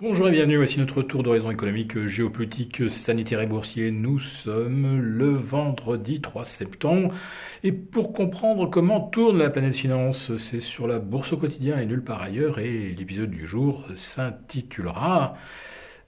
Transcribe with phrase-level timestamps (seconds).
[0.00, 3.90] Bonjour et bienvenue, voici notre tour d'horizon économique, géopolitique, sanitaire et boursier.
[3.90, 7.12] Nous sommes le vendredi 3 septembre
[7.64, 11.84] et pour comprendre comment tourne la planète finance, c'est sur la bourse au quotidien et
[11.84, 15.34] nulle part ailleurs et l'épisode du jour s'intitulera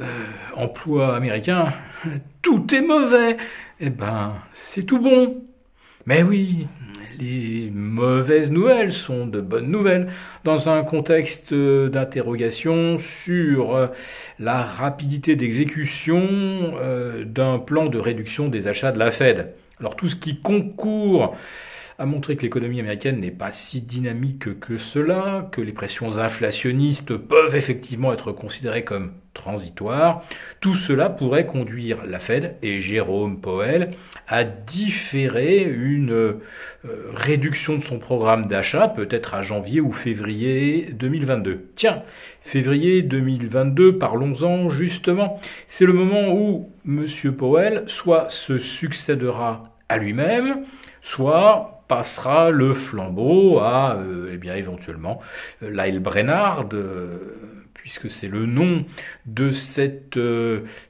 [0.00, 0.04] euh,
[0.54, 1.72] Emploi américain,
[2.42, 3.38] tout est mauvais.
[3.80, 5.44] Eh ben, c'est tout bon.
[6.04, 6.66] Mais oui,
[7.18, 10.08] les mauvaises nouvelles sont de bonnes nouvelles
[10.44, 13.88] dans un contexte d'interrogation sur euh,
[14.38, 16.26] la rapidité d'exécution
[16.80, 19.52] euh, d'un plan de réduction des achats de la Fed.
[19.80, 21.36] Alors tout ce qui concourt
[21.98, 27.16] à montrer que l'économie américaine n'est pas si dynamique que cela, que les pressions inflationnistes
[27.16, 30.22] peuvent effectivement être considérées comme transitoires.
[30.60, 33.90] Tout cela pourrait conduire la Fed et Jérôme Powell
[34.28, 36.40] à différer une euh,
[37.14, 41.70] réduction de son programme d'achat, peut-être à janvier ou février 2022.
[41.74, 42.02] Tiens,
[42.42, 45.40] février 2022, parlons-en justement.
[45.66, 47.06] C'est le moment où M.
[47.36, 50.64] Powell soit se succédera à lui-même,
[51.00, 55.20] soit passera le flambeau à, euh, eh bien, éventuellement,
[55.62, 57.18] euh, Lyle Brennard, euh,
[57.74, 58.84] puisque c'est le nom
[59.24, 60.18] de cet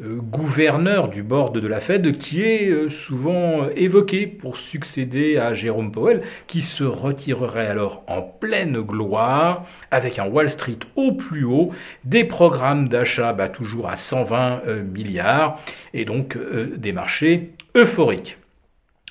[0.00, 6.22] gouverneur du board de la Fed qui est souvent évoqué pour succéder à Jérôme Powell,
[6.46, 11.72] qui se retirerait alors en pleine gloire avec un Wall Street au plus haut,
[12.04, 15.58] des programmes d'achat bah, toujours à 120 milliards
[15.94, 16.38] et donc
[16.76, 18.38] des marchés euphoriques.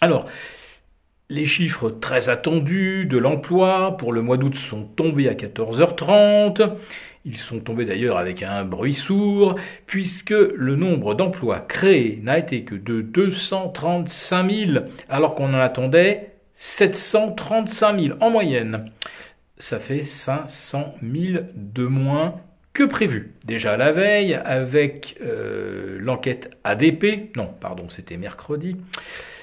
[0.00, 0.28] Alors,
[1.32, 6.72] les chiffres très attendus de l'emploi pour le mois d'août sont tombés à 14h30.
[7.24, 12.64] Ils sont tombés d'ailleurs avec un bruit sourd, puisque le nombre d'emplois créés n'a été
[12.64, 18.90] que de 235 000, alors qu'on en attendait 735 000 en moyenne.
[19.56, 22.34] Ça fait 500 000 de moins
[22.72, 23.32] que prévu.
[23.46, 28.76] Déjà la veille, avec euh, l'enquête ADP, non, pardon, c'était mercredi,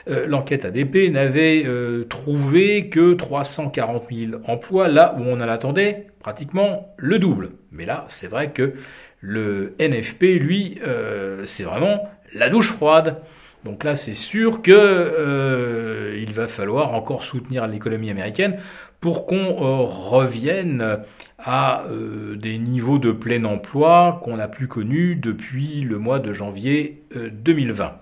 [0.10, 6.08] euh, l'enquête ADP n'avait euh, trouvé que 340 000 emplois, là où on en attendait
[6.20, 7.52] pratiquement le double.
[7.72, 8.74] Mais là, c'est vrai que
[9.22, 13.18] le NFP, lui, euh, c'est vraiment la douche froide.
[13.66, 18.60] Donc là, c'est sûr que il va falloir encore soutenir l'économie américaine
[19.02, 19.54] pour qu'on
[19.86, 21.00] revienne
[21.38, 21.84] à
[22.36, 28.00] des niveaux de plein emploi qu'on n'a plus connus depuis le mois de janvier 2020.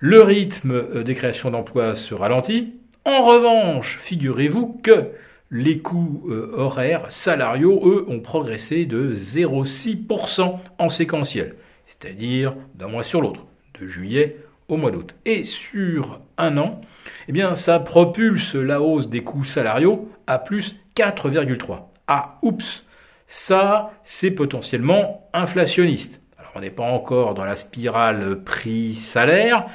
[0.00, 2.74] Le rythme euh, des créations d'emplois se ralentit.
[3.04, 5.08] En revanche, figurez-vous que
[5.50, 13.02] les coûts euh, horaires salariaux, eux, ont progressé de 0,6% en séquentiel, c'est-à-dire d'un mois
[13.02, 13.44] sur l'autre,
[13.86, 14.36] juillet
[14.68, 15.14] au mois d'août.
[15.24, 16.80] Et sur un an,
[17.28, 21.80] eh bien, ça propulse la hausse des coûts salariaux à plus 4,3.
[22.06, 22.86] Ah, oups,
[23.26, 26.20] ça, c'est potentiellement inflationniste
[26.58, 29.66] on n'est pas encore dans la spirale prix-salaire,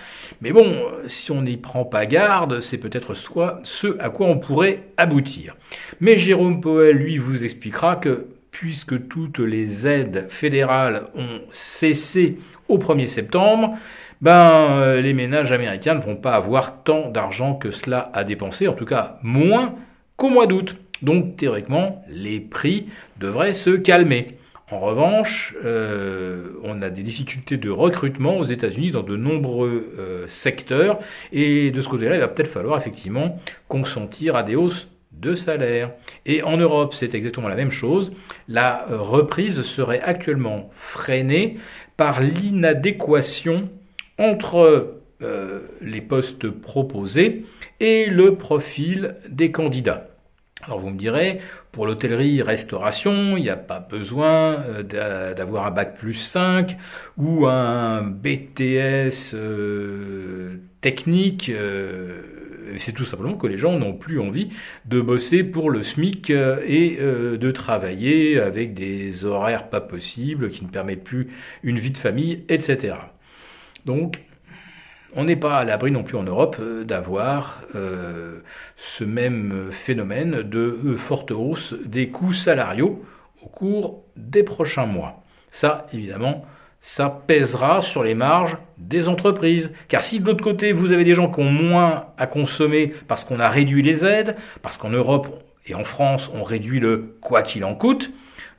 [0.42, 4.38] mais bon, si on n'y prend pas garde, c'est peut-être soit ce à quoi on
[4.38, 5.56] pourrait aboutir.
[6.02, 12.38] Mais Jérôme Powell, lui, vous expliquera que puisque toutes les aides fédérales ont cessé
[12.70, 13.78] au 1er septembre,
[14.22, 18.68] ben, euh, les ménages américains ne vont pas avoir tant d'argent que cela à dépenser,
[18.68, 19.76] en tout cas moins
[20.16, 20.78] qu'au mois d'août.
[21.02, 22.88] Donc théoriquement, les prix
[23.20, 24.38] devraient se calmer.
[24.72, 30.26] En revanche, euh, on a des difficultés de recrutement aux États-Unis dans de nombreux euh,
[30.30, 31.00] secteurs,
[31.34, 35.92] et de ce côté-là, il va peut-être falloir effectivement consentir à des hausses de salaire.
[36.26, 38.14] Et en Europe, c'est exactement la même chose.
[38.48, 41.58] La euh, reprise serait actuellement freinée
[41.98, 43.70] par l'inadéquation
[44.18, 45.00] entre
[45.80, 47.46] les postes proposés
[47.80, 50.10] et le profil des candidats.
[50.66, 51.40] Alors vous me direz,
[51.74, 56.78] pour l'hôtellerie-restauration, il n'y a pas besoin euh, d'avoir un bac plus 5
[57.18, 61.50] ou un BTS euh, technique.
[61.50, 62.22] Euh,
[62.78, 64.50] c'est tout simplement que les gens n'ont plus envie
[64.86, 70.70] de bosser pour le SMIC et de travailler avec des horaires pas possibles qui ne
[70.70, 71.30] permettent plus
[71.64, 72.96] une vie de famille, etc.
[73.86, 74.20] Donc
[75.16, 78.40] on n'est pas à l'abri non plus en Europe euh, d'avoir euh,
[78.78, 83.04] ce même phénomène de euh, forte hausse des coûts salariaux
[83.42, 85.24] au cours des prochains mois.
[85.52, 86.46] Ça, évidemment,
[86.86, 89.74] ça pèsera sur les marges des entreprises.
[89.88, 93.24] Car si de l'autre côté, vous avez des gens qui ont moins à consommer parce
[93.24, 95.28] qu'on a réduit les aides, parce qu'en Europe
[95.66, 98.12] et en France, on réduit le quoi qu'il en coûte,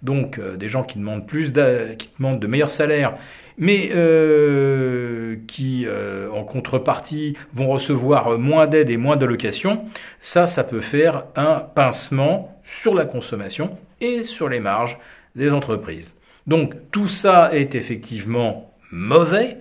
[0.02, 1.52] donc des gens qui demandent plus,
[1.98, 3.14] qui demandent de meilleurs salaires
[3.56, 9.84] mais euh, qui, euh, en contrepartie, vont recevoir moins d'aide et moins d'allocations,
[10.20, 14.98] ça, ça peut faire un pincement sur la consommation et sur les marges
[15.36, 16.14] des entreprises.
[16.46, 19.58] Donc tout ça est effectivement mauvais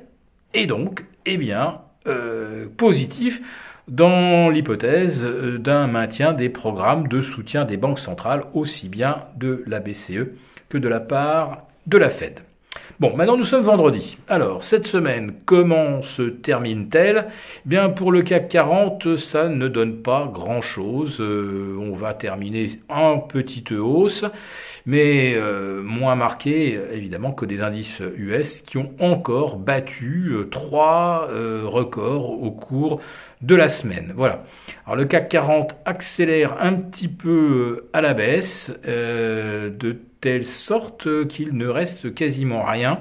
[0.54, 3.42] et donc, eh bien, euh, positif
[3.88, 9.64] dans l'hypothèse euh, d'un maintien des programmes de soutien des banques centrales, aussi bien de
[9.68, 10.28] la BCE
[10.70, 12.40] que de la part de la Fed.
[13.00, 14.18] Bon, maintenant nous sommes vendredi.
[14.30, 17.26] Alors, cette semaine, comment se termine-t-elle?
[17.66, 21.18] Bien, pour le CAC 40, ça ne donne pas grand-chose.
[21.20, 24.26] Euh, on va terminer en petite hausse,
[24.86, 31.28] mais euh, moins marqué, évidemment, que des indices US qui ont encore battu euh, trois
[31.30, 33.02] records au cours
[33.42, 34.14] de la semaine.
[34.16, 34.46] Voilà.
[34.86, 41.58] Alors le CAC 40 accélère un petit peu à la baisse de telle sorte qu'il
[41.58, 43.00] ne reste quasiment rien.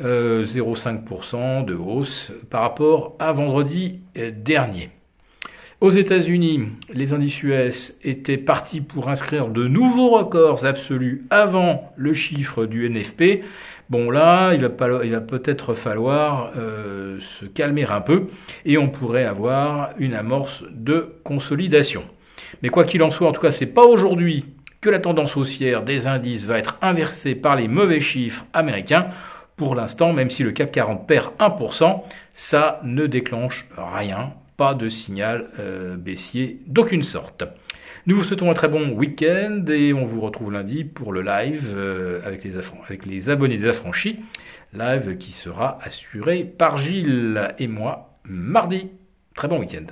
[0.00, 4.88] 0,5% euh, de hausse par rapport à vendredi euh, dernier.
[5.82, 12.14] Aux États-Unis, les indices US étaient partis pour inscrire de nouveaux records absolus avant le
[12.14, 13.44] chiffre du NFP.
[13.90, 18.28] Bon là, il va, peut-être falloir euh, se calmer un peu
[18.64, 22.04] et on pourrait avoir une amorce de consolidation.
[22.62, 24.55] Mais quoi qu'il en soit, en tout cas, c'est pas aujourd'hui
[24.90, 29.08] la tendance haussière des indices va être inversée par les mauvais chiffres américains.
[29.56, 32.02] Pour l'instant, même si le CAC 40 perd 1%,
[32.34, 37.44] ça ne déclenche rien, pas de signal euh, baissier d'aucune sorte.
[38.06, 41.72] Nous vous souhaitons un très bon week-end et on vous retrouve lundi pour le live
[41.74, 44.20] euh, avec, les avec les abonnés des affranchis,
[44.72, 48.90] live qui sera assuré par Gilles et moi mardi.
[49.34, 49.86] Très bon week-end.